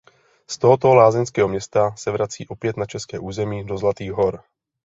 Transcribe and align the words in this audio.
Z 0.47 0.57
tohoto 0.57 0.93
lázeňského 0.93 1.47
města 1.47 1.91
se 1.95 2.11
vrací 2.11 2.47
opět 2.47 2.77
na 2.77 2.85
české 2.85 3.19
území 3.19 3.65
do 3.65 3.77
Zlatých 3.77 4.11
Hor. 4.11 4.43